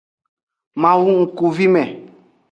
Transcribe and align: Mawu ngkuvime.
Mawu 0.81 1.09
ngkuvime. 1.21 1.83